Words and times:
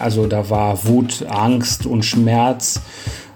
Also 0.00 0.26
da 0.26 0.48
war 0.50 0.86
Wut, 0.86 1.26
Angst 1.28 1.86
und 1.86 2.04
Schmerz. 2.04 2.80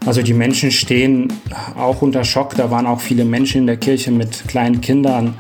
Also 0.07 0.23
die 0.23 0.35
Menschen 0.35 0.71
stehen 0.71 1.33
auch 1.77 2.03
unter 2.03 2.25
Schock. 2.25 2.55
Da 2.57 2.71
waren 2.71 2.87
auch 2.87 3.01
viele 3.01 3.25
Menschen 3.25 3.63
in 3.63 3.67
der 3.67 3.77
Kirche 3.77 4.11
mit 4.11 4.49
kleinen 4.49 4.81
Kindern. 4.81 5.35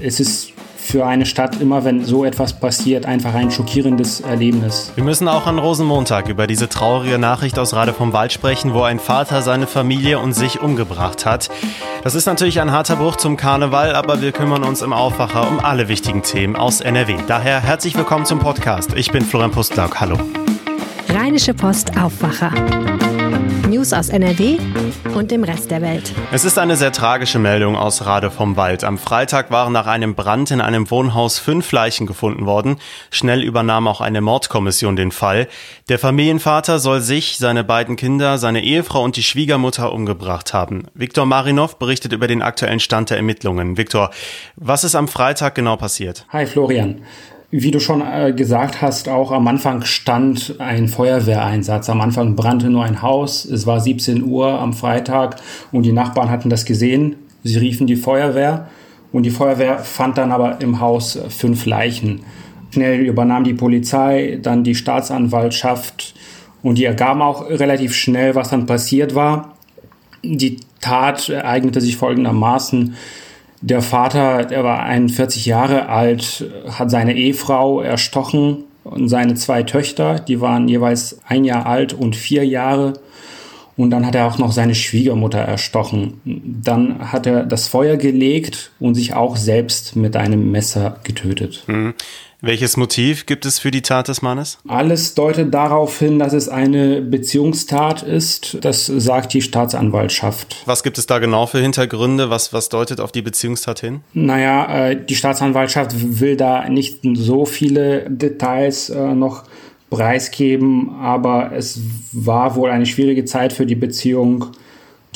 Es 0.00 0.18
ist 0.18 0.52
für 0.86 1.04
eine 1.04 1.26
Stadt 1.26 1.60
immer, 1.60 1.84
wenn 1.84 2.04
so 2.04 2.24
etwas 2.24 2.52
passiert, 2.52 3.06
einfach 3.06 3.34
ein 3.34 3.50
schockierendes 3.50 4.20
Erlebnis. 4.20 4.92
Wir 4.94 5.04
müssen 5.04 5.26
auch 5.28 5.46
an 5.46 5.58
Rosenmontag 5.58 6.28
über 6.28 6.46
diese 6.46 6.68
traurige 6.68 7.18
Nachricht 7.18 7.58
aus 7.58 7.74
Rade 7.74 7.92
vom 7.92 8.12
Wald 8.12 8.32
sprechen, 8.32 8.72
wo 8.72 8.82
ein 8.82 9.00
Vater 9.00 9.42
seine 9.42 9.66
Familie 9.66 10.20
und 10.20 10.32
sich 10.32 10.60
umgebracht 10.60 11.26
hat. 11.26 11.50
Das 12.04 12.14
ist 12.14 12.26
natürlich 12.26 12.60
ein 12.60 12.70
harter 12.70 12.96
Bruch 12.96 13.16
zum 13.16 13.36
Karneval, 13.36 13.94
aber 13.94 14.22
wir 14.22 14.32
kümmern 14.32 14.62
uns 14.62 14.82
im 14.82 14.92
Aufwacher 14.92 15.48
um 15.48 15.58
alle 15.58 15.88
wichtigen 15.88 16.22
Themen 16.22 16.54
aus 16.54 16.80
NRW. 16.80 17.16
Daher 17.26 17.60
herzlich 17.60 17.96
willkommen 17.96 18.24
zum 18.24 18.38
Podcast. 18.38 18.94
Ich 18.94 19.10
bin 19.10 19.24
Florian 19.24 19.50
Pustlauk. 19.50 20.00
Hallo. 20.00 20.16
Rheinische 21.18 21.54
Post 21.54 21.96
Aufwacher. 21.98 22.52
News 23.70 23.94
aus 23.94 24.10
NRW 24.10 24.58
und 25.14 25.30
dem 25.30 25.44
Rest 25.44 25.70
der 25.70 25.80
Welt. 25.80 26.12
Es 26.30 26.44
ist 26.44 26.58
eine 26.58 26.76
sehr 26.76 26.92
tragische 26.92 27.38
Meldung 27.38 27.74
aus 27.74 28.04
Rade 28.04 28.30
vom 28.30 28.58
Wald. 28.58 28.84
Am 28.84 28.98
Freitag 28.98 29.50
waren 29.50 29.72
nach 29.72 29.86
einem 29.86 30.14
Brand 30.14 30.50
in 30.50 30.60
einem 30.60 30.90
Wohnhaus 30.90 31.38
fünf 31.38 31.72
Leichen 31.72 32.06
gefunden 32.06 32.44
worden. 32.44 32.76
Schnell 33.10 33.42
übernahm 33.42 33.88
auch 33.88 34.02
eine 34.02 34.20
Mordkommission 34.20 34.94
den 34.94 35.10
Fall. 35.10 35.48
Der 35.88 35.98
Familienvater 35.98 36.78
soll 36.78 37.00
sich, 37.00 37.38
seine 37.38 37.64
beiden 37.64 37.96
Kinder, 37.96 38.36
seine 38.36 38.62
Ehefrau 38.62 39.02
und 39.02 39.16
die 39.16 39.22
Schwiegermutter 39.22 39.94
umgebracht 39.94 40.52
haben. 40.52 40.84
Viktor 40.92 41.24
Marinov 41.24 41.78
berichtet 41.78 42.12
über 42.12 42.26
den 42.26 42.42
aktuellen 42.42 42.78
Stand 42.78 43.08
der 43.08 43.16
Ermittlungen. 43.16 43.78
Viktor, 43.78 44.10
was 44.56 44.84
ist 44.84 44.94
am 44.94 45.08
Freitag 45.08 45.54
genau 45.54 45.76
passiert? 45.76 46.26
Hi 46.28 46.44
Florian. 46.44 47.00
Wie 47.50 47.70
du 47.70 47.78
schon 47.78 48.02
äh, 48.02 48.32
gesagt 48.32 48.82
hast, 48.82 49.08
auch 49.08 49.30
am 49.30 49.46
Anfang 49.46 49.84
stand 49.84 50.56
ein 50.58 50.88
Feuerwehreinsatz. 50.88 51.88
Am 51.88 52.00
Anfang 52.00 52.34
brannte 52.34 52.70
nur 52.70 52.84
ein 52.84 53.02
Haus. 53.02 53.44
Es 53.44 53.66
war 53.66 53.78
17 53.78 54.24
Uhr 54.24 54.48
am 54.48 54.72
Freitag 54.72 55.36
und 55.70 55.84
die 55.84 55.92
Nachbarn 55.92 56.28
hatten 56.28 56.50
das 56.50 56.64
gesehen. 56.64 57.14
Sie 57.44 57.56
riefen 57.58 57.86
die 57.86 57.94
Feuerwehr 57.94 58.68
und 59.12 59.22
die 59.22 59.30
Feuerwehr 59.30 59.78
fand 59.78 60.18
dann 60.18 60.32
aber 60.32 60.60
im 60.60 60.80
Haus 60.80 61.18
fünf 61.28 61.66
Leichen. 61.66 62.22
Schnell 62.74 63.00
übernahm 63.00 63.44
die 63.44 63.54
Polizei, 63.54 64.40
dann 64.42 64.64
die 64.64 64.74
Staatsanwaltschaft 64.74 66.14
und 66.64 66.78
die 66.78 66.84
ergaben 66.84 67.22
auch 67.22 67.48
relativ 67.48 67.94
schnell, 67.94 68.34
was 68.34 68.50
dann 68.50 68.66
passiert 68.66 69.14
war. 69.14 69.54
Die 70.24 70.58
Tat 70.80 71.28
ereignete 71.28 71.80
sich 71.80 71.96
folgendermaßen. 71.96 72.96
Der 73.60 73.82
Vater, 73.82 74.44
der 74.44 74.64
war 74.64 74.82
41 74.84 75.46
Jahre 75.46 75.88
alt, 75.88 76.44
hat 76.70 76.90
seine 76.90 77.14
Ehefrau 77.14 77.80
erstochen 77.80 78.64
und 78.84 79.08
seine 79.08 79.34
zwei 79.34 79.62
Töchter, 79.62 80.18
die 80.18 80.40
waren 80.40 80.68
jeweils 80.68 81.18
ein 81.26 81.44
Jahr 81.44 81.66
alt 81.66 81.92
und 81.92 82.16
vier 82.16 82.44
Jahre. 82.46 82.94
Und 83.76 83.90
dann 83.90 84.06
hat 84.06 84.14
er 84.14 84.26
auch 84.26 84.38
noch 84.38 84.52
seine 84.52 84.74
Schwiegermutter 84.74 85.38
erstochen. 85.38 86.20
Dann 86.24 87.12
hat 87.12 87.26
er 87.26 87.44
das 87.44 87.68
Feuer 87.68 87.96
gelegt 87.96 88.70
und 88.80 88.94
sich 88.94 89.12
auch 89.12 89.36
selbst 89.36 89.96
mit 89.96 90.16
einem 90.16 90.50
Messer 90.50 90.98
getötet. 91.04 91.64
Welches 92.46 92.76
Motiv 92.76 93.26
gibt 93.26 93.44
es 93.44 93.58
für 93.58 93.72
die 93.72 93.82
Tat 93.82 94.06
des 94.06 94.22
Mannes? 94.22 94.58
Alles 94.68 95.14
deutet 95.14 95.52
darauf 95.52 95.98
hin, 95.98 96.20
dass 96.20 96.32
es 96.32 96.48
eine 96.48 97.02
Beziehungstat 97.02 98.04
ist. 98.04 98.58
Das 98.60 98.86
sagt 98.86 99.34
die 99.34 99.42
Staatsanwaltschaft. 99.42 100.62
Was 100.64 100.84
gibt 100.84 100.96
es 100.96 101.06
da 101.06 101.18
genau 101.18 101.46
für 101.46 101.58
Hintergründe? 101.58 102.30
Was, 102.30 102.52
was 102.52 102.68
deutet 102.68 103.00
auf 103.00 103.10
die 103.10 103.22
Beziehungstat 103.22 103.80
hin? 103.80 104.02
Naja, 104.12 104.90
äh, 104.90 105.04
die 105.04 105.16
Staatsanwaltschaft 105.16 106.20
will 106.20 106.36
da 106.36 106.68
nicht 106.68 107.00
so 107.14 107.46
viele 107.46 108.08
Details 108.08 108.90
äh, 108.90 109.14
noch 109.14 109.42
preisgeben, 109.90 110.94
aber 111.00 111.50
es 111.52 111.80
war 112.12 112.54
wohl 112.54 112.70
eine 112.70 112.86
schwierige 112.86 113.24
Zeit 113.24 113.52
für 113.52 113.66
die 113.66 113.74
Beziehung 113.74 114.52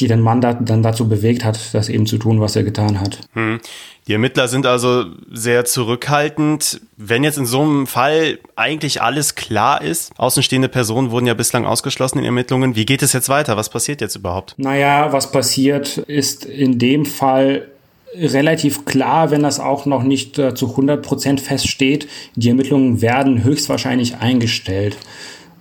die 0.01 0.09
den 0.09 0.21
Mann 0.21 0.41
da, 0.41 0.55
dann 0.55 0.83
dazu 0.83 1.09
bewegt 1.09 1.45
hat, 1.45 1.75
das 1.75 1.89
eben 1.89 2.07
zu 2.07 2.19
tun, 2.19 2.41
was 2.41 2.57
er 2.57 2.63
getan 2.63 3.01
hat. 3.01 3.21
Hm. 3.35 3.61
Die 4.07 4.13
Ermittler 4.13 4.49
sind 4.49 4.67
also 4.67 5.05
sehr 5.31 5.65
zurückhaltend. 5.65 6.81
Wenn 6.97 7.23
jetzt 7.23 7.39
in 7.39 7.47
so 7.47 7.63
einem 7.63 7.87
Fall 7.87 8.39
eigentlich 8.57 9.03
alles 9.03 9.35
klar 9.35 9.83
ist, 9.83 10.13
außenstehende 10.17 10.69
Personen 10.69 11.11
wurden 11.11 11.27
ja 11.27 11.35
bislang 11.35 11.67
ausgeschlossen 11.67 12.19
in 12.19 12.25
Ermittlungen, 12.25 12.77
wie 12.77 12.87
geht 12.87 13.03
es 13.03 13.13
jetzt 13.13 13.29
weiter? 13.29 13.57
Was 13.57 13.69
passiert 13.69 14.01
jetzt 14.01 14.17
überhaupt? 14.17 14.55
Naja, 14.57 15.13
was 15.13 15.31
passiert 15.31 15.99
ist 15.99 16.45
in 16.45 16.79
dem 16.79 17.05
Fall 17.05 17.69
relativ 18.15 18.85
klar, 18.85 19.31
wenn 19.31 19.43
das 19.43 19.61
auch 19.61 19.87
noch 19.87 20.03
nicht 20.03 20.39
äh, 20.39 20.55
zu 20.55 20.71
100 20.71 21.03
Prozent 21.03 21.41
feststeht. 21.41 22.09
Die 22.35 22.49
Ermittlungen 22.49 23.01
werden 23.01 23.45
höchstwahrscheinlich 23.45 24.17
eingestellt. 24.17 24.97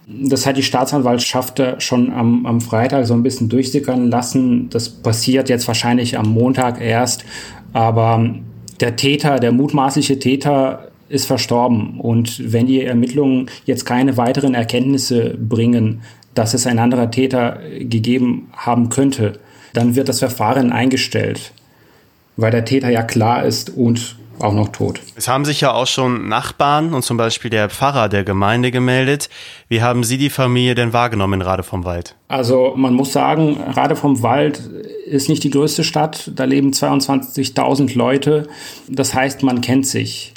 Das 0.07 0.47
hat 0.47 0.57
die 0.57 0.63
Staatsanwaltschaft 0.63 1.61
schon 1.77 2.11
am, 2.11 2.47
am 2.47 2.61
Freitag 2.61 3.05
so 3.05 3.13
ein 3.13 3.21
bisschen 3.21 3.47
durchsickern 3.47 4.09
lassen. 4.09 4.69
Das 4.71 4.89
passiert 4.89 5.49
jetzt 5.49 5.67
wahrscheinlich 5.67 6.17
am 6.17 6.29
Montag 6.29 6.81
erst. 6.81 7.25
Aber 7.73 8.35
der 8.79 8.95
Täter, 8.95 9.39
der 9.39 9.51
mutmaßliche 9.51 10.19
Täter 10.19 10.89
ist 11.09 11.25
verstorben. 11.25 11.99
Und 11.99 12.51
wenn 12.51 12.67
die 12.67 12.83
Ermittlungen 12.83 13.49
jetzt 13.65 13.85
keine 13.85 14.17
weiteren 14.17 14.53
Erkenntnisse 14.53 15.35
bringen, 15.37 16.01
dass 16.35 16.53
es 16.53 16.67
ein 16.67 16.79
anderer 16.79 17.11
Täter 17.11 17.59
gegeben 17.79 18.49
haben 18.53 18.89
könnte, 18.89 19.39
dann 19.73 19.95
wird 19.95 20.09
das 20.09 20.19
Verfahren 20.19 20.71
eingestellt, 20.71 21.51
weil 22.37 22.51
der 22.51 22.65
Täter 22.65 22.89
ja 22.89 23.03
klar 23.03 23.43
ist 23.43 23.69
und 23.69 24.15
auch 24.39 24.53
noch 24.53 24.69
tot. 24.69 25.01
Es 25.15 25.27
haben 25.27 25.43
sich 25.43 25.61
ja 25.61 25.73
auch 25.73 25.87
schon 25.87 26.29
Nachbarn 26.29 26.93
und 26.93 27.03
zum 27.03 27.17
Beispiel 27.17 27.51
der 27.51 27.69
Pfarrer 27.69 28.07
der 28.07 28.23
Gemeinde 28.23 28.71
gemeldet. 28.71 29.29
Wie 29.67 29.81
haben 29.81 30.03
Sie 30.03 30.17
die 30.17 30.29
Familie 30.29 30.75
denn 30.75 30.93
wahrgenommen 30.93 31.41
in 31.41 31.41
Rade 31.41 31.63
vom 31.63 31.83
Wald? 31.83 32.15
Also 32.29 32.73
man 32.75 32.93
muss 32.93 33.11
sagen, 33.11 33.57
Rade 33.67 33.97
vom 33.97 34.21
Wald 34.23 34.61
ist 35.09 35.29
nicht 35.29 35.43
die 35.43 35.49
größte 35.49 35.83
Stadt. 35.83 36.31
Da 36.35 36.45
leben 36.45 36.71
22.000 36.71 37.97
Leute. 37.97 38.47
Das 38.87 39.13
heißt, 39.13 39.43
man 39.43 39.61
kennt 39.61 39.87
sich. 39.87 40.33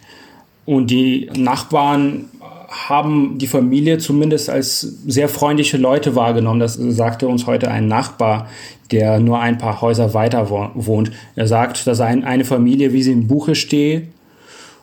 Und 0.65 0.91
die 0.91 1.31
Nachbarn 1.37 2.27
haben 2.69 3.38
die 3.38 3.47
Familie 3.47 3.99
zumindest 3.99 4.49
als 4.49 4.81
sehr 4.81 5.28
freundliche 5.28 5.77
Leute 5.77 6.16
wahrgenommen. 6.16 6.61
Das 6.61 6.75
sagte 6.75 7.28
uns 7.28 7.47
heute 7.47 7.71
ein 7.71 7.87
Nachbar, 7.87 8.49
der 8.91 9.21
nur 9.21 9.41
ein 9.41 9.59
paar 9.59 9.81
Häuser 9.81 10.15
weiter 10.15 10.49
wohnt. 10.50 11.12
Er 11.37 11.47
sagt, 11.47 11.87
da 11.87 11.94
sei 11.94 12.06
eine 12.06 12.44
Familie, 12.44 12.93
wie 12.93 13.03
sie 13.03 13.12
im 13.12 13.27
Buche 13.27 13.55
stehe. 13.55 14.09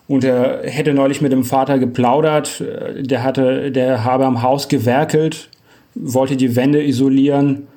Und 0.06 0.24
er 0.24 0.62
hätte 0.64 0.92
neulich 0.92 1.20
mit 1.20 1.32
dem 1.32 1.44
Vater 1.44 1.78
geplaudert. 1.78 2.62
Der 2.98 3.22
hatte, 3.22 3.70
der 3.70 4.04
habe 4.04 4.26
am 4.26 4.42
Haus 4.42 4.68
gewerkelt, 4.68 5.48
wollte 5.94 6.36
die 6.36 6.56
Wände 6.56 6.84
isolieren. 6.84 7.68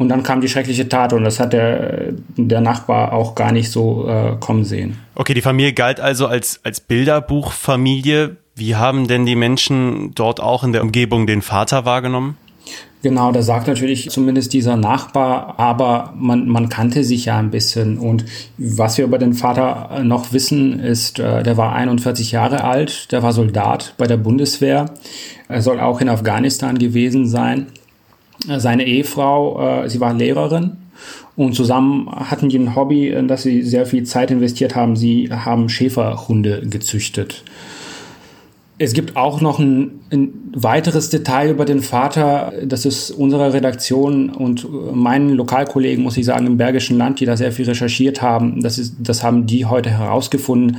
Und 0.00 0.08
dann 0.08 0.22
kam 0.22 0.40
die 0.40 0.48
schreckliche 0.48 0.88
Tat 0.88 1.12
und 1.12 1.24
das 1.24 1.38
hat 1.40 1.52
der, 1.52 2.14
der 2.38 2.62
Nachbar 2.62 3.12
auch 3.12 3.34
gar 3.34 3.52
nicht 3.52 3.70
so 3.70 4.08
äh, 4.08 4.34
kommen 4.40 4.64
sehen. 4.64 4.96
Okay, 5.14 5.34
die 5.34 5.42
Familie 5.42 5.74
galt 5.74 6.00
also 6.00 6.26
als, 6.26 6.58
als 6.64 6.80
Bilderbuchfamilie. 6.80 8.38
Wie 8.56 8.76
haben 8.76 9.08
denn 9.08 9.26
die 9.26 9.36
Menschen 9.36 10.14
dort 10.14 10.40
auch 10.40 10.64
in 10.64 10.72
der 10.72 10.80
Umgebung 10.80 11.26
den 11.26 11.42
Vater 11.42 11.84
wahrgenommen? 11.84 12.38
Genau, 13.02 13.30
da 13.30 13.42
sagt 13.42 13.66
natürlich 13.66 14.08
zumindest 14.08 14.54
dieser 14.54 14.76
Nachbar, 14.76 15.58
aber 15.58 16.14
man, 16.16 16.48
man 16.48 16.70
kannte 16.70 17.04
sich 17.04 17.26
ja 17.26 17.38
ein 17.38 17.50
bisschen. 17.50 17.98
Und 17.98 18.24
was 18.56 18.96
wir 18.96 19.04
über 19.04 19.18
den 19.18 19.34
Vater 19.34 20.02
noch 20.02 20.32
wissen, 20.32 20.80
ist, 20.80 21.18
äh, 21.18 21.42
der 21.42 21.58
war 21.58 21.74
41 21.74 22.32
Jahre 22.32 22.64
alt, 22.64 23.12
der 23.12 23.22
war 23.22 23.34
Soldat 23.34 23.92
bei 23.98 24.06
der 24.06 24.16
Bundeswehr, 24.16 24.94
er 25.48 25.60
soll 25.60 25.78
auch 25.78 26.00
in 26.00 26.08
Afghanistan 26.08 26.78
gewesen 26.78 27.26
sein. 27.26 27.66
Seine 28.46 28.86
Ehefrau, 28.86 29.84
äh, 29.84 29.88
sie 29.90 30.00
war 30.00 30.14
Lehrerin 30.14 30.76
und 31.36 31.54
zusammen 31.54 32.10
hatten 32.10 32.48
die 32.48 32.58
ein 32.58 32.74
Hobby, 32.74 33.08
in 33.08 33.28
das 33.28 33.42
sie 33.42 33.62
sehr 33.62 33.86
viel 33.86 34.04
Zeit 34.04 34.30
investiert 34.30 34.74
haben. 34.74 34.96
Sie 34.96 35.28
haben 35.30 35.68
Schäferhunde 35.68 36.62
gezüchtet. 36.68 37.44
Es 38.82 38.94
gibt 38.94 39.14
auch 39.14 39.42
noch 39.42 39.58
ein, 39.58 40.00
ein, 40.10 40.32
weiteres 40.54 41.10
Detail 41.10 41.50
über 41.50 41.66
den 41.66 41.80
Vater. 41.82 42.52
Das 42.64 42.86
ist 42.86 43.10
unserer 43.10 43.52
Redaktion 43.52 44.30
und 44.30 44.66
meinen 44.94 45.30
Lokalkollegen, 45.30 46.02
muss 46.02 46.16
ich 46.16 46.24
sagen, 46.24 46.46
im 46.46 46.56
Bergischen 46.56 46.96
Land, 46.96 47.20
die 47.20 47.26
da 47.26 47.36
sehr 47.36 47.52
viel 47.52 47.66
recherchiert 47.66 48.22
haben. 48.22 48.62
Das, 48.62 48.78
ist, 48.78 48.94
das 48.98 49.22
haben 49.22 49.46
die 49.46 49.66
heute 49.66 49.90
herausgefunden. 49.90 50.78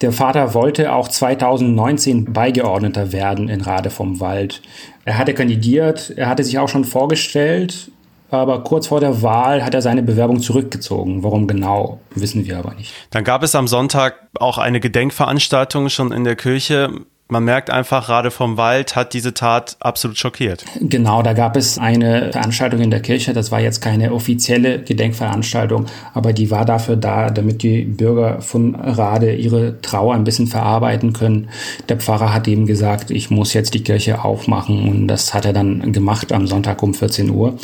Der 0.00 0.12
Vater 0.12 0.52
wollte 0.52 0.92
auch 0.92 1.08
2019 1.08 2.32
Beigeordneter 2.32 3.12
werden 3.12 3.48
in 3.48 3.62
Rade 3.62 3.90
vom 3.90 4.20
Wald. 4.20 4.60
Er 5.04 5.16
hatte 5.16 5.32
kandidiert, 5.32 6.12
er 6.16 6.28
hatte 6.28 6.44
sich 6.44 6.58
auch 6.58 6.68
schon 6.68 6.84
vorgestellt, 6.84 7.90
aber 8.30 8.62
kurz 8.62 8.88
vor 8.88 9.00
der 9.00 9.22
Wahl 9.22 9.64
hat 9.64 9.72
er 9.72 9.80
seine 9.80 10.02
Bewerbung 10.02 10.40
zurückgezogen. 10.40 11.22
Warum 11.22 11.46
genau, 11.46 12.00
wissen 12.14 12.44
wir 12.44 12.58
aber 12.58 12.74
nicht. 12.74 12.92
Dann 13.10 13.24
gab 13.24 13.42
es 13.42 13.54
am 13.54 13.68
Sonntag 13.68 14.28
auch 14.38 14.58
eine 14.58 14.80
Gedenkveranstaltung 14.80 15.88
schon 15.88 16.12
in 16.12 16.24
der 16.24 16.36
Kirche. 16.36 16.90
Man 17.28 17.44
merkt 17.44 17.70
einfach, 17.70 18.06
gerade 18.06 18.30
vom 18.30 18.56
Wald 18.56 18.94
hat 18.94 19.12
diese 19.12 19.34
Tat 19.34 19.76
absolut 19.80 20.16
schockiert. 20.16 20.64
Genau, 20.80 21.22
da 21.22 21.32
gab 21.32 21.56
es 21.56 21.76
eine 21.76 22.30
Veranstaltung 22.30 22.80
in 22.80 22.90
der 22.90 23.00
Kirche. 23.00 23.32
Das 23.32 23.50
war 23.50 23.60
jetzt 23.60 23.80
keine 23.80 24.12
offizielle 24.12 24.80
Gedenkveranstaltung, 24.82 25.86
aber 26.14 26.32
die 26.32 26.50
war 26.52 26.64
dafür 26.64 26.94
da, 26.94 27.30
damit 27.30 27.62
die 27.64 27.82
Bürger 27.82 28.40
von 28.42 28.76
Rade 28.76 29.34
ihre 29.34 29.80
Trauer 29.80 30.14
ein 30.14 30.24
bisschen 30.24 30.46
verarbeiten 30.46 31.12
können. 31.12 31.48
Der 31.88 31.96
Pfarrer 31.96 32.32
hat 32.32 32.46
eben 32.46 32.66
gesagt, 32.66 33.10
ich 33.10 33.28
muss 33.30 33.54
jetzt 33.54 33.74
die 33.74 33.82
Kirche 33.82 34.24
aufmachen 34.24 34.88
und 34.88 35.08
das 35.08 35.34
hat 35.34 35.44
er 35.44 35.52
dann 35.52 35.92
gemacht 35.92 36.32
am 36.32 36.46
Sonntag 36.46 36.82
um 36.82 36.94
14 36.94 37.30
Uhr. 37.30 37.58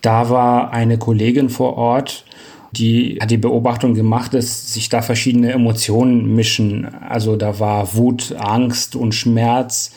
Da 0.00 0.30
war 0.30 0.72
eine 0.72 0.96
Kollegin 0.96 1.50
vor 1.50 1.76
Ort, 1.76 2.24
die 2.76 3.18
hat 3.20 3.30
die 3.30 3.36
Beobachtung 3.36 3.94
gemacht, 3.94 4.34
dass 4.34 4.74
sich 4.74 4.88
da 4.88 5.02
verschiedene 5.02 5.52
Emotionen 5.52 6.34
mischen. 6.34 6.86
Also 6.86 7.36
da 7.36 7.58
war 7.58 7.94
Wut, 7.94 8.34
Angst 8.38 8.96
und 8.96 9.14
Schmerz. 9.14 9.92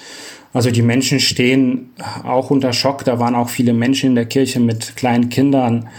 Also 0.53 0.71
die 0.71 0.81
Menschen 0.81 1.19
stehen 1.19 1.91
auch 2.23 2.49
unter 2.49 2.73
Schock. 2.73 3.03
Da 3.03 3.19
waren 3.19 3.35
auch 3.35 3.49
viele 3.49 3.73
Menschen 3.73 4.09
in 4.09 4.15
der 4.15 4.25
Kirche 4.25 4.59
mit 4.59 4.95
kleinen 4.95 5.29
Kindern. 5.29 5.89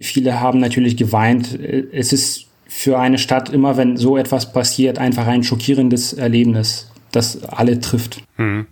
Viele 0.00 0.40
haben 0.40 0.60
natürlich 0.60 0.96
geweint. 0.96 1.58
Es 1.58 2.12
ist 2.12 2.46
für 2.68 2.98
eine 2.98 3.18
Stadt 3.18 3.48
immer, 3.48 3.76
wenn 3.76 3.96
so 3.96 4.16
etwas 4.16 4.52
passiert, 4.52 4.98
einfach 4.98 5.26
ein 5.26 5.44
schockierendes 5.44 6.12
Erlebnis, 6.12 6.90
das 7.10 7.42
alle 7.44 7.80
trifft. 7.80 8.22
Hm. 8.36 8.66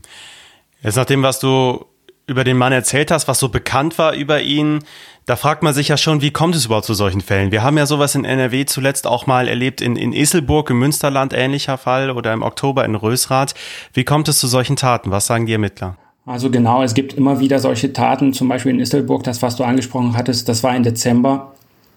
Jetzt 0.83 0.97
nach 0.97 1.07
dem, 1.07 1.23
was 1.23 1.41
du 1.41 1.87
über 2.27 2.45
den 2.45 2.57
Mann 2.57 2.73
erzählt 2.73 3.11
hast, 3.11 3.29
was 3.29 3.39
so 3.39 3.49
bekannt 3.49 3.99
war 3.99 4.15
über 4.15 4.43
ihn, 4.43 4.81
da 5.27 5.37
fragt 5.37 5.63
man 5.63 5.73
sich 5.73 5.89
ja 5.89 5.97
schon, 5.97 6.21
wie 6.21 6.31
kommt 6.31 6.55
es 6.55 6.67
überhaupt 6.67 6.87
zu 6.87 6.95
solchen 6.95 7.23
Fällen? 7.23 7.51
Wir 7.51 7.63
haben 7.63 7.79
ja 7.79 7.87
sowas 7.87 8.15
in 8.15 8.25
NRW 8.25 8.67
zuletzt 8.67 9.07
auch 9.07 9.27
mal 9.27 9.49
erlebt, 9.49 9.81
in, 9.81 9.97
in 9.97 10.13
Isselburg 10.13 10.69
im 10.71 10.79
Münsterland 10.79 11.33
ähnlicher 11.33 11.79
Fall 11.79 12.11
oder 12.11 12.33
im 12.33 12.43
Oktober 12.43 12.85
in 12.85 12.95
Rösrath. 12.95 13.55
Wie 13.95 14.05
kommt 14.05 14.29
es 14.29 14.39
zu 14.39 14.47
solchen 14.47 14.77
Taten? 14.77 15.11
Was 15.11 15.27
sagen 15.27 15.47
die 15.47 15.53
Ermittler? 15.53 15.97
Also 16.27 16.51
genau, 16.51 16.83
es 16.83 16.95
gibt 16.95 17.15
immer 17.15 17.41
wieder 17.41 17.59
solche 17.59 17.93
Taten, 17.93 18.33
zum 18.33 18.49
Beispiel 18.49 18.73
in 18.73 18.81
Isselburg, 18.81 19.25
das, 19.25 19.43
was 19.43 19.57
du 19.57 19.65
angesprochen 19.65 20.17
hattest, 20.17 20.49
das 20.49 20.63
war 20.63 20.75
im 20.75 20.83
Dezember. 20.83 21.53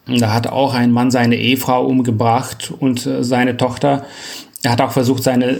Da 0.05 0.33
hat 0.33 0.47
auch 0.47 0.73
ein 0.73 0.91
Mann 0.91 1.11
seine 1.11 1.35
Ehefrau 1.35 1.85
umgebracht 1.85 2.73
und 2.79 3.05
äh, 3.05 3.23
seine 3.23 3.57
Tochter. 3.57 4.05
Er 4.63 4.71
hat 4.71 4.81
auch 4.81 4.91
versucht, 4.91 5.23
seine 5.23 5.59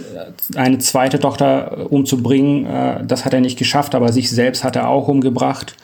eine 0.56 0.78
zweite 0.78 1.18
Tochter 1.18 1.90
umzubringen. 1.90 2.64
Äh, 2.64 3.04
das 3.06 3.26
hat 3.26 3.34
er 3.34 3.40
nicht 3.40 3.58
geschafft, 3.58 3.94
aber 3.94 4.10
sich 4.10 4.30
selbst 4.30 4.64
hat 4.64 4.76
er 4.76 4.88
auch 4.88 5.08
umgebracht. 5.08 5.76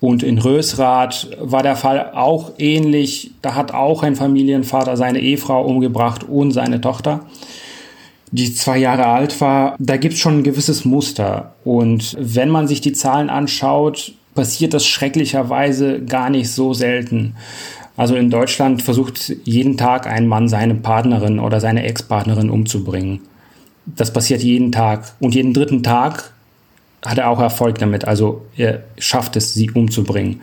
Und 0.00 0.22
in 0.22 0.38
Rösrath 0.38 1.28
war 1.38 1.62
der 1.62 1.76
Fall 1.76 2.12
auch 2.14 2.52
ähnlich. 2.58 3.32
Da 3.42 3.54
hat 3.54 3.74
auch 3.74 4.02
ein 4.02 4.16
Familienvater 4.16 4.96
seine 4.96 5.20
Ehefrau 5.20 5.62
umgebracht 5.64 6.24
und 6.24 6.52
seine 6.52 6.80
Tochter, 6.80 7.26
die 8.32 8.54
zwei 8.54 8.78
Jahre 8.78 9.06
alt 9.06 9.40
war. 9.40 9.76
Da 9.78 9.98
gibt 9.98 10.14
es 10.14 10.20
schon 10.20 10.38
ein 10.38 10.42
gewisses 10.42 10.86
Muster. 10.86 11.54
Und 11.64 12.16
wenn 12.18 12.48
man 12.48 12.66
sich 12.66 12.80
die 12.80 12.94
Zahlen 12.94 13.28
anschaut, 13.28 14.12
passiert 14.34 14.72
das 14.72 14.86
schrecklicherweise 14.86 16.00
gar 16.00 16.30
nicht 16.30 16.50
so 16.50 16.72
selten. 16.72 17.34
Also 17.96 18.16
in 18.16 18.30
Deutschland 18.30 18.82
versucht 18.82 19.34
jeden 19.44 19.76
Tag 19.76 20.06
ein 20.06 20.26
Mann 20.26 20.48
seine 20.48 20.74
Partnerin 20.74 21.38
oder 21.38 21.60
seine 21.60 21.82
Ex-Partnerin 21.82 22.48
umzubringen. 22.48 23.20
Das 23.84 24.12
passiert 24.12 24.42
jeden 24.42 24.72
Tag. 24.72 25.12
Und 25.20 25.34
jeden 25.34 25.52
dritten 25.52 25.82
Tag 25.82 26.32
hat 27.04 27.18
er 27.18 27.28
auch 27.28 27.40
Erfolg 27.40 27.78
damit. 27.78 28.04
Also 28.04 28.42
er 28.56 28.82
schafft 28.98 29.36
es, 29.36 29.54
sie 29.54 29.70
umzubringen. 29.70 30.40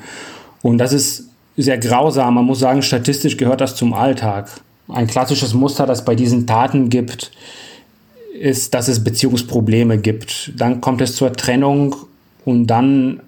Und 0.61 0.77
das 0.77 0.93
ist 0.93 1.29
sehr 1.55 1.77
grausam. 1.77 2.35
Man 2.35 2.45
muss 2.45 2.59
sagen, 2.59 2.81
statistisch 2.81 3.37
gehört 3.37 3.61
das 3.61 3.75
zum 3.75 3.93
Alltag. 3.93 4.49
Ein 4.87 5.07
klassisches 5.07 5.53
Muster, 5.53 5.85
das 5.85 6.05
bei 6.05 6.15
diesen 6.15 6.47
Taten 6.47 6.89
gibt, 6.89 7.31
ist, 8.39 8.73
dass 8.73 8.87
es 8.87 9.03
Beziehungsprobleme 9.03 9.97
gibt. 9.97 10.53
Dann 10.55 10.81
kommt 10.81 11.01
es 11.01 11.15
zur 11.15 11.33
Trennung 11.33 11.95
und 12.45 12.67
dann 12.67 13.21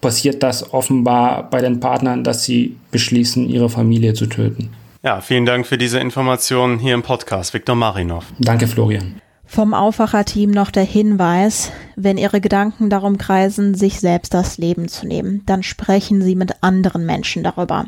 passiert 0.00 0.42
das 0.42 0.72
offenbar 0.72 1.50
bei 1.50 1.60
den 1.60 1.80
Partnern, 1.80 2.22
dass 2.22 2.44
sie 2.44 2.76
beschließen, 2.90 3.48
ihre 3.48 3.68
Familie 3.68 4.14
zu 4.14 4.26
töten. 4.26 4.70
Ja, 5.02 5.20
vielen 5.20 5.46
Dank 5.46 5.66
für 5.66 5.78
diese 5.78 5.98
Informationen 5.98 6.78
hier 6.78 6.94
im 6.94 7.02
Podcast. 7.02 7.54
Viktor 7.54 7.76
Marinov. 7.76 8.26
Danke, 8.38 8.66
Florian. 8.66 9.20
Vom 9.48 9.74
Aufwacherteam 9.74 10.50
noch 10.50 10.72
der 10.72 10.82
Hinweis, 10.82 11.70
wenn 11.94 12.18
Ihre 12.18 12.40
Gedanken 12.40 12.90
darum 12.90 13.16
kreisen, 13.16 13.76
sich 13.76 14.00
selbst 14.00 14.34
das 14.34 14.58
Leben 14.58 14.88
zu 14.88 15.06
nehmen, 15.06 15.44
dann 15.46 15.62
sprechen 15.62 16.20
Sie 16.20 16.34
mit 16.34 16.64
anderen 16.64 17.06
Menschen 17.06 17.44
darüber. 17.44 17.84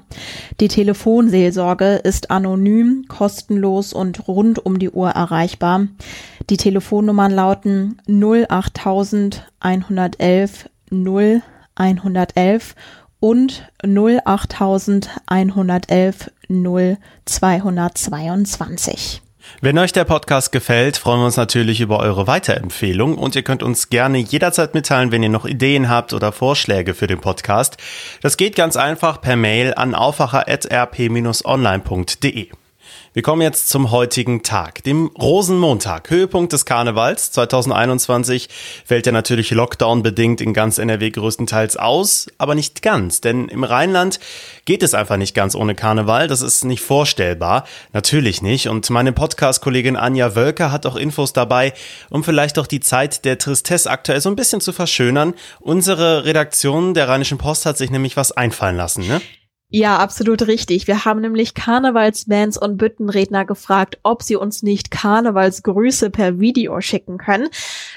Die 0.61 0.69
Telefonseelsorge 0.69 1.97
ist 1.97 2.31
anonym, 2.31 3.07
kostenlos 3.09 3.93
und 3.93 4.29
rund 4.29 4.65
um 4.65 4.79
die 4.79 4.91
Uhr 4.91 5.11
erreichbar. 5.11 5.89
Die 6.49 6.57
Telefonnummern 6.57 7.33
lauten 7.33 8.01
08111 8.07 10.71
0111 10.91 12.75
und 13.21 13.69
08111 13.83 16.31
0222. 16.49 19.23
Wenn 19.61 19.79
euch 19.79 19.93
der 19.93 20.05
Podcast 20.05 20.53
gefällt, 20.53 20.97
freuen 20.97 21.21
wir 21.21 21.27
uns 21.27 21.37
natürlich 21.37 21.81
über 21.81 21.99
eure 21.99 22.27
Weiterempfehlung 22.27 23.17
und 23.17 23.37
ihr 23.37 23.43
könnt 23.43 23.63
uns 23.63 23.91
gerne 23.91 24.19
jederzeit 24.19 24.75
mitteilen, 24.75 25.13
wenn 25.13 25.23
ihr 25.23 25.29
noch 25.29 25.45
Ideen 25.47 25.89
habt 25.89 26.13
oder 26.13 26.33
Vorschläge 26.33 26.95
für 26.95 27.07
den 27.07 27.21
Podcast. 27.21 27.77
Das 28.21 28.37
geht 28.37 28.57
ganz 28.57 28.77
einfach 28.77 29.21
per 29.21 29.37
Mail 29.37 29.75
an 29.75 29.95
aufwacher.rp-online.de. 29.95 32.49
Wir 33.15 33.23
kommen 33.23 33.41
jetzt 33.41 33.71
zum 33.71 33.91
heutigen 33.91 34.43
Tag, 34.43 34.85
dem 34.85 35.07
Rosenmontag, 35.19 36.11
Höhepunkt 36.11 36.53
des 36.53 36.67
Karnevals 36.67 37.33
2021. 37.33 38.51
Fällt 38.85 39.07
ja 39.07 39.13
natürlich 39.13 39.51
Lockdown-bedingt 39.51 40.43
in 40.43 40.53
ganz 40.53 40.77
NRW 40.77 41.11
größtenteils 41.11 41.79
aus, 41.79 42.27
aber 42.37 42.55
nicht 42.55 42.83
ganz, 42.83 43.23
denn 43.23 43.49
im 43.49 43.65
Rheinland 43.65 44.21
geht 44.67 44.83
es 44.83 44.93
einfach 44.93 45.17
nicht 45.17 45.35
ganz 45.35 45.55
ohne 45.55 45.75
Karneval. 45.75 46.29
Das 46.29 46.43
ist 46.43 46.67
nicht 46.67 46.83
vorstellbar, 46.83 47.65
natürlich 47.95 48.43
nicht. 48.43 48.69
Und 48.69 48.91
meine 48.91 49.13
Podcast-Kollegin 49.13 49.97
Anja 49.97 50.37
Wölker 50.37 50.71
hat 50.71 50.85
auch 50.85 50.97
Infos 50.97 51.33
dabei, 51.33 51.73
um 52.11 52.23
vielleicht 52.23 52.59
auch 52.59 52.67
die 52.67 52.81
Zeit 52.81 53.25
der 53.25 53.39
Tristesse 53.39 53.91
aktuell 53.91 54.21
so 54.21 54.29
ein 54.29 54.37
bisschen 54.37 54.61
zu 54.61 54.75
verschönern. 54.75 55.33
Unsere 55.61 56.27
Redaktion 56.27 56.93
der 56.93 57.09
Rheinischen 57.09 57.39
Post 57.39 57.65
hat 57.65 57.79
sich 57.79 57.91
nämlich 57.91 58.19
was 58.19 58.33
einfallen 58.33 58.77
lassen, 58.77 59.09
ne? 59.09 59.23
Ja, 59.71 59.99
absolut 59.99 60.47
richtig. 60.47 60.87
Wir 60.87 61.05
haben 61.05 61.21
nämlich 61.21 61.53
Karnevalsbands 61.53 62.57
und 62.57 62.79
Büttenredner 62.79 63.45
gefragt, 63.45 63.99
ob 64.03 64.23
sie 64.23 64.35
uns 64.37 64.63
nicht 64.63 64.91
Karnevalsgrüße 64.91 66.09
per 66.09 66.41
Video 66.41 66.81
schicken 66.81 67.19
können, 67.19 67.49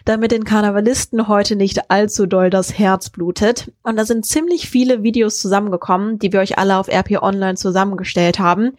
damit 0.04 0.34
den 0.34 0.44
Karnevalisten 0.44 1.30
heute 1.30 1.56
nicht 1.56 1.90
allzu 1.90 2.26
doll 2.26 2.50
das 2.50 2.78
Herz 2.78 3.10
blutet. 3.10 3.72
Und 3.84 3.96
da 3.96 4.04
sind 4.04 4.26
ziemlich 4.26 4.70
viele 4.70 5.02
Videos 5.04 5.40
zusammengekommen, 5.40 6.20
die 6.20 6.34
wir 6.34 6.42
euch 6.42 6.58
alle 6.58 6.76
auf 6.76 6.90
RP 6.90 7.22
Online 7.22 7.56
zusammengestellt 7.56 8.38
haben. 8.38 8.74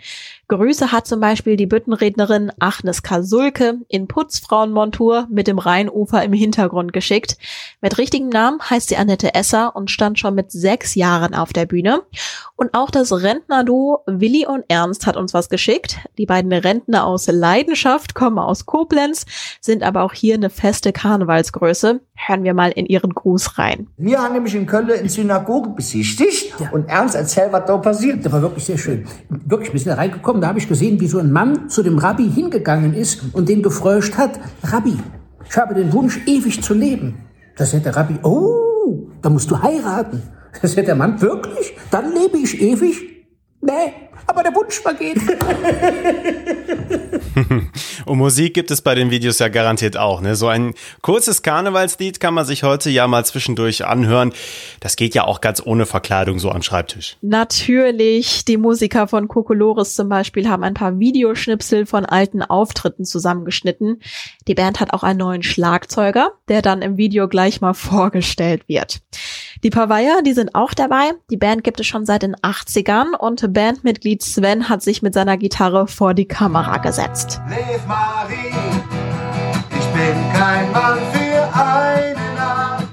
Grüße 0.52 0.92
hat 0.92 1.06
zum 1.06 1.18
Beispiel 1.18 1.56
die 1.56 1.64
Büttenrednerin 1.64 2.52
Agnes 2.58 3.02
Kasulke 3.02 3.78
in 3.88 4.06
Putzfrauenmontur 4.06 5.26
mit 5.30 5.46
dem 5.46 5.58
Rheinufer 5.58 6.22
im 6.22 6.34
Hintergrund 6.34 6.92
geschickt. 6.92 7.38
Mit 7.80 7.96
richtigem 7.96 8.28
Namen 8.28 8.60
heißt 8.60 8.90
sie 8.90 8.98
Annette 8.98 9.34
Esser 9.34 9.74
und 9.74 9.90
stand 9.90 10.18
schon 10.18 10.34
mit 10.34 10.52
sechs 10.52 10.94
Jahren 10.94 11.34
auf 11.34 11.54
der 11.54 11.64
Bühne. 11.64 12.02
Und 12.54 12.74
auch 12.74 12.90
das 12.90 13.12
Rentnerduo 13.12 14.02
Willi 14.04 14.44
und 14.44 14.64
Ernst 14.68 15.06
hat 15.06 15.16
uns 15.16 15.32
was 15.32 15.48
geschickt. 15.48 15.96
Die 16.18 16.26
beiden 16.26 16.52
Rentner 16.52 17.06
aus 17.06 17.28
Leidenschaft 17.28 18.14
kommen 18.14 18.38
aus 18.38 18.66
Koblenz, 18.66 19.24
sind 19.62 19.82
aber 19.82 20.02
auch 20.02 20.12
hier 20.12 20.34
eine 20.34 20.50
feste 20.50 20.92
Karnevalsgröße. 20.92 22.02
Hören 22.26 22.44
wir 22.44 22.54
mal 22.54 22.70
in 22.70 22.86
ihren 22.86 23.10
Gruß 23.10 23.58
rein. 23.58 23.88
Wir 23.96 24.22
haben 24.22 24.34
nämlich 24.34 24.54
in 24.54 24.66
Köln 24.66 24.88
in 24.88 25.08
Synagoge 25.08 25.70
besichtigt 25.70 26.54
ja. 26.60 26.70
und 26.70 26.88
Ernst 26.88 27.16
erzählt, 27.16 27.52
was 27.52 27.64
da 27.66 27.76
passiert. 27.78 28.24
Das 28.24 28.32
war 28.32 28.42
wirklich 28.42 28.64
sehr 28.64 28.78
schön. 28.78 29.06
Wirklich, 29.28 29.72
wir 29.72 29.80
sind 29.80 29.90
da 29.90 29.96
reingekommen, 29.96 30.40
da 30.40 30.48
habe 30.48 30.58
ich 30.58 30.68
gesehen, 30.68 31.00
wie 31.00 31.08
so 31.08 31.18
ein 31.18 31.32
Mann 31.32 31.68
zu 31.68 31.82
dem 31.82 31.98
Rabbi 31.98 32.30
hingegangen 32.30 32.94
ist 32.94 33.22
und 33.32 33.48
den 33.48 33.62
gefröscht 33.62 34.16
hat. 34.16 34.38
Rabbi, 34.62 34.96
ich 35.48 35.56
habe 35.56 35.74
den 35.74 35.92
Wunsch, 35.92 36.20
ewig 36.26 36.62
zu 36.62 36.74
leben. 36.74 37.18
Das 37.56 37.72
hätte 37.72 37.84
der 37.84 37.96
Rabbi, 37.96 38.18
oh, 38.22 39.08
da 39.20 39.28
musst 39.28 39.50
du 39.50 39.60
heiraten. 39.60 40.22
Das 40.60 40.76
hätte 40.76 40.86
der 40.86 40.96
Mann 40.96 41.20
wirklich? 41.20 41.74
Dann 41.90 42.12
lebe 42.12 42.38
ich 42.38 42.60
ewig? 42.60 43.26
Nee, 43.60 43.92
aber 44.26 44.42
der 44.42 44.54
Wunsch 44.54 44.80
vergeht. 44.80 45.18
Und 48.06 48.18
Musik 48.18 48.54
gibt 48.54 48.70
es 48.70 48.82
bei 48.82 48.94
den 48.94 49.10
Videos 49.10 49.38
ja 49.38 49.48
garantiert 49.48 49.96
auch. 49.96 50.20
Ne? 50.20 50.36
So 50.36 50.48
ein 50.48 50.74
kurzes 51.00 51.42
Karnevalslied 51.42 52.20
kann 52.20 52.34
man 52.34 52.44
sich 52.44 52.62
heute 52.62 52.90
ja 52.90 53.06
mal 53.06 53.24
zwischendurch 53.24 53.84
anhören. 53.84 54.32
Das 54.80 54.96
geht 54.96 55.14
ja 55.14 55.24
auch 55.24 55.40
ganz 55.40 55.62
ohne 55.64 55.86
Verkleidung 55.86 56.38
so 56.38 56.50
am 56.50 56.62
Schreibtisch. 56.62 57.16
Natürlich. 57.22 58.44
Die 58.44 58.56
Musiker 58.56 59.08
von 59.08 59.28
Kokolores 59.28 59.94
zum 59.94 60.08
Beispiel 60.08 60.48
haben 60.48 60.64
ein 60.64 60.74
paar 60.74 60.98
Videoschnipsel 60.98 61.86
von 61.86 62.04
alten 62.04 62.42
Auftritten 62.42 63.04
zusammengeschnitten. 63.04 64.00
Die 64.48 64.54
Band 64.54 64.80
hat 64.80 64.92
auch 64.92 65.02
einen 65.02 65.18
neuen 65.18 65.42
Schlagzeuger, 65.42 66.32
der 66.48 66.62
dann 66.62 66.82
im 66.82 66.96
Video 66.96 67.28
gleich 67.28 67.60
mal 67.60 67.74
vorgestellt 67.74 68.68
wird. 68.68 69.00
Die 69.62 69.70
Pavaya, 69.70 70.22
die 70.22 70.32
sind 70.32 70.54
auch 70.54 70.74
dabei. 70.74 71.12
Die 71.30 71.36
Band 71.36 71.64
gibt 71.64 71.80
es 71.80 71.86
schon 71.86 72.06
seit 72.06 72.22
den 72.22 72.34
80ern 72.36 73.14
und 73.16 73.52
Bandmitglied 73.52 74.22
Sven 74.22 74.68
hat 74.68 74.82
sich 74.82 75.02
mit 75.02 75.14
seiner 75.14 75.36
Gitarre 75.36 75.86
vor 75.86 76.14
die 76.14 76.26
Kamera 76.26 76.78
gesetzt. 76.78 77.40
Lev 77.48 77.86
Marie, 77.86 78.52
ich 79.70 79.86
bin 79.88 80.32
kein 80.32 80.72
Mann 80.72 80.98
für 81.12 81.54
eine 81.54 82.34
Nacht. 82.36 82.86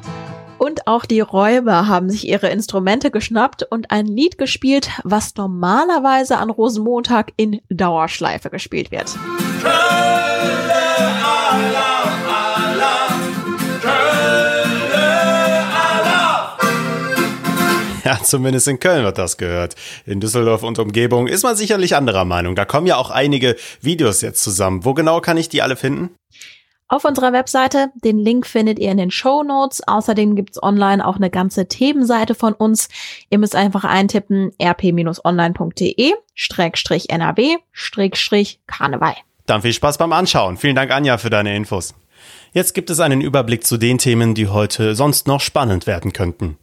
Und 0.57 0.87
auch 0.87 1.05
die 1.05 1.21
Räuber 1.21 1.87
haben 1.87 2.09
sich 2.09 2.27
ihre 2.27 2.49
Instrumente 2.49 3.11
geschnappt 3.11 3.63
und 3.63 3.91
ein 3.91 4.05
Lied 4.05 4.37
gespielt, 4.37 4.89
was 5.03 5.35
normalerweise 5.35 6.37
an 6.37 6.49
Rosenmontag 6.49 7.31
in 7.37 7.61
Dauerschleife 7.69 8.49
gespielt 8.49 8.91
wird. 8.91 9.17
Kölle, 9.61 10.28
Ja, 18.09 18.17
zumindest 18.23 18.67
in 18.67 18.79
Köln 18.79 19.03
wird 19.03 19.19
das 19.19 19.37
gehört. 19.37 19.75
In 20.07 20.19
Düsseldorf 20.19 20.63
und 20.63 20.79
Umgebung 20.79 21.27
ist 21.27 21.43
man 21.43 21.55
sicherlich 21.55 21.95
anderer 21.95 22.25
Meinung. 22.25 22.55
Da 22.55 22.65
kommen 22.65 22.87
ja 22.87 22.97
auch 22.97 23.11
einige 23.11 23.55
Videos 23.81 24.21
jetzt 24.21 24.43
zusammen. 24.43 24.83
Wo 24.83 24.95
genau 24.95 25.21
kann 25.21 25.37
ich 25.37 25.47
die 25.47 25.61
alle 25.61 25.75
finden? 25.75 26.09
Auf 26.87 27.05
unserer 27.05 27.33
Webseite, 27.33 27.91
den 28.03 28.17
Link 28.17 28.47
findet 28.47 28.79
ihr 28.79 28.89
in 28.89 28.97
den 28.97 29.11
Show 29.11 29.43
Notes. 29.43 29.87
Außerdem 29.87 30.35
gibt's 30.35 30.61
online 30.63 31.05
auch 31.05 31.17
eine 31.17 31.29
ganze 31.29 31.67
Themenseite 31.67 32.33
von 32.33 32.53
uns. 32.53 32.89
Ihr 33.29 33.37
müsst 33.37 33.55
einfach 33.55 33.83
eintippen 33.83 34.53
rp-online.de 34.59 36.13
NRW 37.09 37.57
Karneval. 38.65 39.15
Dann 39.45 39.61
viel 39.61 39.73
Spaß 39.73 39.99
beim 39.99 40.13
Anschauen. 40.13 40.57
Vielen 40.57 40.75
Dank, 40.75 40.89
Anja, 40.89 41.19
für 41.19 41.29
deine 41.29 41.55
Infos. 41.55 41.93
Jetzt 42.53 42.73
gibt 42.73 42.89
es 42.89 42.99
einen 43.01 43.21
Überblick 43.21 43.67
zu 43.67 43.77
den 43.77 43.99
Themen, 43.99 44.33
die 44.33 44.47
heute 44.47 44.95
sonst 44.95 45.27
noch 45.27 45.41
spannend 45.41 45.85
werden 45.85 46.11
könnten. 46.11 46.57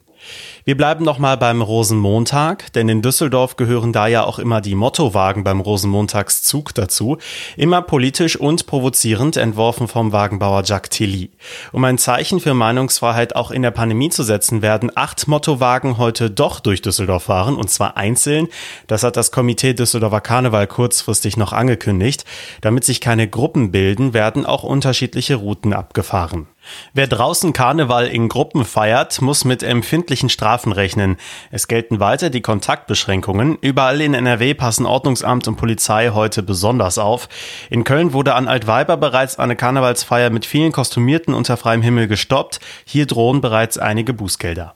Wir 0.69 0.77
bleiben 0.77 1.05
nochmal 1.05 1.37
beim 1.37 1.63
Rosenmontag, 1.63 2.73
denn 2.73 2.89
in 2.89 3.01
Düsseldorf 3.01 3.55
gehören 3.55 3.93
da 3.93 4.09
ja 4.09 4.25
auch 4.25 4.41
immer 4.41 4.61
die 4.61 4.75
Mottowagen 4.75 5.45
beim 5.45 5.61
Rosenmontagszug 5.61 6.75
dazu. 6.75 7.19
Immer 7.57 7.83
politisch 7.83 8.35
und 8.35 8.67
provozierend 8.67 9.37
entworfen 9.37 9.87
vom 9.87 10.11
Wagenbauer 10.11 10.65
Jacques 10.65 10.91
Tilly. 10.91 11.31
Um 11.71 11.85
ein 11.85 11.99
Zeichen 11.99 12.41
für 12.41 12.53
Meinungsfreiheit 12.53 13.37
auch 13.37 13.53
in 13.53 13.63
der 13.63 13.71
Pandemie 13.71 14.09
zu 14.09 14.25
setzen, 14.25 14.61
werden 14.61 14.91
acht 14.93 15.29
Mottowagen 15.29 15.99
heute 15.99 16.33
doch 16.33 16.59
durch 16.59 16.83
Düsseldorf 16.83 17.23
fahren, 17.23 17.55
und 17.55 17.71
zwar 17.71 17.97
einzeln. 17.97 18.49
Das 18.89 19.05
hat 19.05 19.17
das 19.17 19.31
Komitee 19.31 19.73
Düsseldorfer 19.73 20.21
Karneval 20.21 20.67
kurzfristig 20.67 21.37
noch 21.37 21.53
angekündigt. 21.53 22.25
Damit 22.61 22.83
sich 22.83 23.01
keine 23.01 23.29
Gruppen 23.29 23.71
bilden, 23.71 24.15
werden 24.15 24.45
auch 24.45 24.65
unterschiedliche 24.65 25.37
Routen 25.37 25.73
abgefahren. 25.73 26.49
Wer 26.95 27.07
draußen 27.07 27.53
Karneval 27.53 28.07
in 28.09 28.29
Gruppen 28.29 28.65
feiert, 28.65 29.21
muss 29.21 29.45
mit 29.45 29.63
empfindlichen 29.63 30.29
Strafen 30.57 30.73
rechnen. 30.73 31.17
Es 31.51 31.69
gelten 31.69 32.01
weiter 32.01 32.31
die 32.31 32.41
Kontaktbeschränkungen. 32.41 33.59
Überall 33.61 34.01
in 34.01 34.15
NRW 34.15 34.55
passen 34.55 34.87
Ordnungsamt 34.87 35.47
und 35.49 35.57
Polizei 35.57 36.11
heute 36.15 36.43
besonders 36.43 36.97
auf. 36.97 37.29
In 37.69 37.85
Köln 37.85 38.15
wurde 38.15 38.35
an 38.35 38.49
Altweiber 38.49 38.97
bereits 38.97 39.39
eine 39.39 39.55
Karnevalsfeier 39.55 40.31
mit 40.31 40.47
vielen 40.47 40.73
Kostümierten 40.73 41.35
unter 41.35 41.59
freiem 41.59 41.83
Himmel 41.83 42.09
gestoppt. 42.09 42.61
Hier 42.87 43.05
drohen 43.05 43.43
bereits 43.43 43.77
einige 43.77 44.15
Bußgelder. 44.15 44.75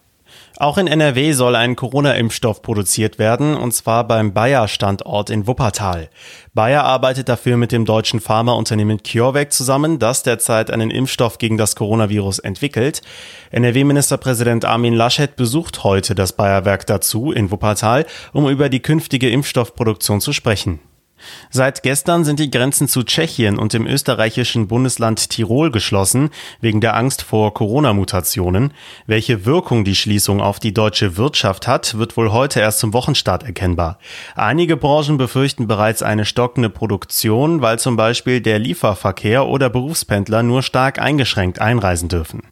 Auch 0.60 0.76
in 0.76 0.88
NRW 0.88 1.32
soll 1.32 1.56
ein 1.56 1.74
Corona-Impfstoff 1.74 2.60
produziert 2.60 3.18
werden, 3.18 3.56
und 3.56 3.72
zwar 3.72 4.06
beim 4.06 4.34
Bayer-Standort 4.34 5.30
in 5.30 5.46
Wuppertal. 5.46 6.10
Bayer 6.52 6.84
arbeitet 6.84 7.30
dafür 7.30 7.56
mit 7.56 7.72
dem 7.72 7.86
deutschen 7.86 8.20
Pharmaunternehmen 8.20 9.02
CureVac 9.02 9.54
zusammen, 9.54 9.98
das 9.98 10.22
derzeit 10.22 10.70
einen 10.70 10.90
Impfstoff 10.90 11.38
gegen 11.38 11.56
das 11.56 11.76
Coronavirus 11.76 12.40
entwickelt. 12.40 13.00
NRW-Ministerpräsident 13.52 14.66
Armin 14.66 14.92
Laschet 14.92 15.34
besucht 15.34 15.82
heute 15.82 16.14
das 16.14 16.34
Bayer-Werk 16.34 16.86
dazu 16.86 17.32
in 17.32 17.50
Wuppertal, 17.50 18.04
um 18.34 18.46
über 18.46 18.68
die 18.68 18.80
künftige 18.80 19.30
Impfstoffproduktion 19.30 20.20
zu 20.20 20.34
sprechen. 20.34 20.78
Seit 21.50 21.82
gestern 21.82 22.24
sind 22.24 22.40
die 22.40 22.50
Grenzen 22.50 22.88
zu 22.88 23.02
Tschechien 23.02 23.58
und 23.58 23.72
dem 23.72 23.86
österreichischen 23.86 24.68
Bundesland 24.68 25.30
Tirol 25.30 25.70
geschlossen, 25.70 26.30
wegen 26.60 26.80
der 26.80 26.96
Angst 26.96 27.22
vor 27.22 27.54
Corona-Mutationen. 27.54 28.72
Welche 29.06 29.44
Wirkung 29.46 29.84
die 29.84 29.96
Schließung 29.96 30.40
auf 30.40 30.60
die 30.60 30.74
deutsche 30.74 31.16
Wirtschaft 31.16 31.66
hat, 31.66 31.98
wird 31.98 32.16
wohl 32.16 32.32
heute 32.32 32.60
erst 32.60 32.78
zum 32.78 32.92
Wochenstart 32.92 33.42
erkennbar. 33.44 33.98
Einige 34.34 34.76
Branchen 34.76 35.18
befürchten 35.18 35.66
bereits 35.66 36.02
eine 36.02 36.24
stockende 36.24 36.70
Produktion, 36.70 37.62
weil 37.62 37.78
zum 37.78 37.96
Beispiel 37.96 38.40
der 38.40 38.58
Lieferverkehr 38.58 39.46
oder 39.46 39.70
Berufspendler 39.70 40.42
nur 40.42 40.62
stark 40.62 40.98
eingeschränkt 40.98 41.60
einreisen 41.60 42.08
dürfen. 42.08 42.42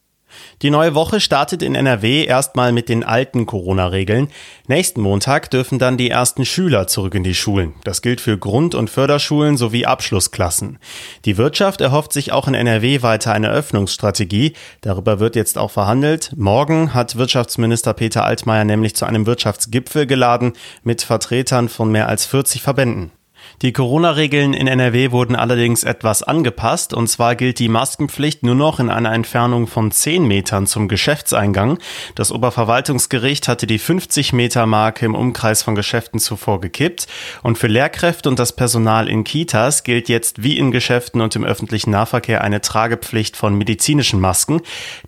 Die 0.61 0.71
neue 0.71 0.97
Woche 0.97 1.21
startet 1.21 1.63
in 1.63 1.77
NRW 1.77 2.25
erstmal 2.25 2.73
mit 2.73 2.89
den 2.89 3.05
alten 3.05 3.47
Corona-Regeln. 3.47 4.27
Nächsten 4.67 5.01
Montag 5.01 5.53
dürfen 5.53 5.79
dann 5.79 5.97
die 5.97 6.11
ersten 6.11 6.45
Schüler 6.45 6.89
zurück 6.89 7.15
in 7.15 7.23
die 7.23 7.37
Schulen. 7.37 7.75
Das 7.85 8.03
gilt 8.03 8.21
für 8.21 8.37
Grund- 8.37 8.75
und 8.75 8.91
Förderschulen 8.91 9.57
sowie 9.57 9.87
Abschlussklassen. 9.87 10.81
Die 11.25 11.37
Wirtschaft 11.37 11.81
erhofft 11.81 12.13
sich 12.13 12.33
auch 12.33 12.49
in 12.49 12.55
NRW 12.55 13.03
weiter 13.03 13.33
eine 13.33 13.51
Öffnungsstrategie. 13.51 14.55
Darüber 14.81 15.21
wird 15.21 15.37
jetzt 15.37 15.59
auch 15.59 15.71
verhandelt. 15.71 16.33
Morgen 16.37 16.93
hat 16.93 17.15
Wirtschaftsminister 17.15 17.95
Peter 17.95 18.25
Altmaier 18.25 18.65
nämlich 18.65 18.97
zu 18.97 19.05
einem 19.05 19.27
Wirtschaftsgipfel 19.27 20.07
geladen 20.07 20.55
mit 20.83 21.03
Vertretern 21.03 21.69
von 21.69 21.93
mehr 21.93 22.09
als 22.09 22.27
40 22.27 22.63
Verbänden. 22.63 23.13
Die 23.61 23.73
Corona-Regeln 23.73 24.55
in 24.55 24.69
NRW 24.69 25.11
wurden 25.11 25.35
allerdings 25.35 25.83
etwas 25.83 26.23
angepasst, 26.23 26.95
und 26.95 27.09
zwar 27.09 27.35
gilt 27.35 27.59
die 27.59 27.69
Maskenpflicht 27.69 28.45
nur 28.45 28.55
noch 28.55 28.79
in 28.79 28.89
einer 28.89 29.13
Entfernung 29.13 29.67
von 29.67 29.91
10 29.91 30.25
Metern 30.29 30.69
zum 30.69 30.87
Geschäftseingang. 30.87 31.79
Das 32.15 32.31
Oberverwaltungsgericht 32.31 33.49
hatte 33.49 33.67
die 33.67 33.81
50 33.81 34.33
Meter 34.33 34.67
Marke 34.67 35.07
im 35.07 35.17
Umkreis 35.17 35.65
von 35.65 35.75
Geschäften 35.75 36.21
zuvor 36.21 36.61
gekippt, 36.61 37.09
und 37.43 37.59
für 37.59 37.67
Lehrkräfte 37.67 38.29
und 38.29 38.39
das 38.39 38.55
Personal 38.55 39.09
in 39.09 39.25
Kitas 39.25 39.83
gilt 39.83 40.09
jetzt 40.09 40.41
wie 40.45 40.57
in 40.57 40.71
Geschäften 40.71 41.21
und 41.21 41.35
im 41.35 41.43
öffentlichen 41.43 41.91
Nahverkehr 41.91 42.43
eine 42.43 42.61
Tragepflicht 42.61 43.37
von 43.37 43.57
medizinischen 43.59 44.21
Masken. 44.21 44.61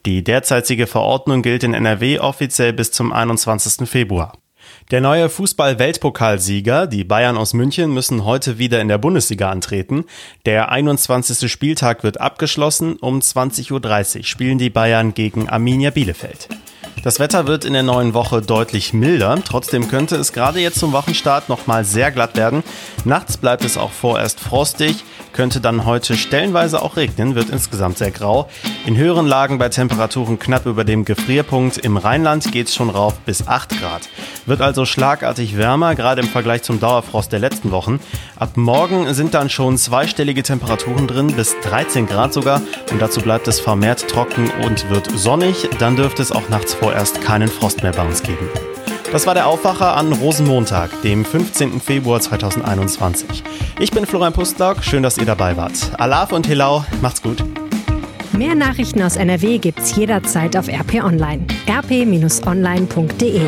Die 0.06 0.24
derzeitige 0.24 0.88
Verordnung 0.88 1.42
gilt 1.42 1.62
in 1.62 1.72
NRW 1.72 2.18
offiziell 2.18 2.72
bis 2.72 2.90
zum 2.90 3.12
21. 3.12 3.88
Februar. 3.88 4.32
Der 4.90 5.00
neue 5.00 5.28
Fußball-Weltpokalsieger, 5.28 6.88
die 6.88 7.04
Bayern 7.04 7.36
aus 7.36 7.54
München, 7.54 7.94
müssen 7.94 8.24
heute 8.24 8.58
wieder 8.58 8.80
in 8.80 8.88
der 8.88 8.98
Bundesliga 8.98 9.48
antreten. 9.48 10.04
Der 10.46 10.72
21. 10.72 11.48
Spieltag 11.48 12.02
wird 12.02 12.20
abgeschlossen. 12.20 12.96
Um 12.96 13.20
20.30 13.20 14.18
Uhr 14.18 14.24
spielen 14.24 14.58
die 14.58 14.70
Bayern 14.70 15.14
gegen 15.14 15.48
Arminia 15.48 15.90
Bielefeld. 15.90 16.48
Das 17.02 17.18
Wetter 17.18 17.46
wird 17.46 17.64
in 17.64 17.72
der 17.72 17.82
neuen 17.82 18.12
Woche 18.12 18.42
deutlich 18.42 18.92
milder. 18.92 19.38
Trotzdem 19.44 19.88
könnte 19.88 20.16
es 20.16 20.32
gerade 20.32 20.60
jetzt 20.60 20.78
zum 20.78 20.92
Wochenstart 20.92 21.48
nochmal 21.48 21.84
sehr 21.84 22.10
glatt 22.10 22.36
werden. 22.36 22.62
Nachts 23.04 23.38
bleibt 23.38 23.64
es 23.64 23.78
auch 23.78 23.92
vorerst 23.92 24.38
frostig 24.38 25.04
könnte 25.32 25.60
dann 25.60 25.84
heute 25.84 26.16
stellenweise 26.16 26.82
auch 26.82 26.96
regnen, 26.96 27.34
wird 27.34 27.50
insgesamt 27.50 27.98
sehr 27.98 28.10
grau. 28.10 28.48
In 28.86 28.96
höheren 28.96 29.26
Lagen 29.26 29.58
bei 29.58 29.68
Temperaturen 29.68 30.38
knapp 30.38 30.66
über 30.66 30.84
dem 30.84 31.04
Gefrierpunkt. 31.04 31.78
Im 31.78 31.96
Rheinland 31.96 32.50
geht 32.52 32.68
es 32.68 32.74
schon 32.74 32.90
rauf 32.90 33.14
bis 33.20 33.46
8 33.46 33.80
Grad. 33.80 34.08
Wird 34.46 34.60
also 34.60 34.84
schlagartig 34.84 35.56
wärmer, 35.56 35.94
gerade 35.94 36.22
im 36.22 36.28
Vergleich 36.28 36.62
zum 36.62 36.80
Dauerfrost 36.80 37.32
der 37.32 37.38
letzten 37.38 37.70
Wochen. 37.70 38.00
Ab 38.36 38.56
morgen 38.56 39.12
sind 39.14 39.34
dann 39.34 39.50
schon 39.50 39.78
zweistellige 39.78 40.42
Temperaturen 40.42 41.06
drin, 41.06 41.28
bis 41.28 41.56
13 41.62 42.06
Grad 42.06 42.32
sogar. 42.32 42.62
Und 42.90 43.00
dazu 43.00 43.20
bleibt 43.20 43.48
es 43.48 43.60
vermehrt 43.60 44.08
trocken 44.08 44.50
und 44.64 44.90
wird 44.90 45.10
sonnig. 45.18 45.68
Dann 45.78 45.96
dürfte 45.96 46.22
es 46.22 46.32
auch 46.32 46.48
nachts 46.48 46.74
vorerst 46.80 47.20
keinen 47.20 47.48
Frost 47.48 47.82
mehr 47.82 47.92
bei 47.92 48.04
uns 48.04 48.22
geben. 48.22 48.48
Das 49.12 49.26
war 49.26 49.34
der 49.34 49.46
Aufwacher 49.46 49.96
an 49.96 50.12
Rosenmontag, 50.12 50.90
dem 51.02 51.24
15. 51.24 51.80
Februar 51.80 52.20
2021. 52.20 53.42
Ich 53.78 53.90
bin 53.90 54.06
Florian 54.06 54.32
Pustlauk, 54.32 54.82
schön, 54.82 55.02
dass 55.02 55.18
ihr 55.18 55.26
dabei 55.26 55.56
wart. 55.56 55.74
Alaf 55.98 56.32
und 56.32 56.46
Hilau, 56.46 56.84
macht's 57.02 57.22
gut. 57.22 57.44
Mehr 58.32 58.54
Nachrichten 58.54 59.02
aus 59.02 59.16
NRW 59.16 59.58
gibt's 59.58 59.94
jederzeit 59.96 60.56
auf 60.56 60.68
RP 60.68 61.04
Online. 61.04 61.44
rp-online.de 61.68 63.42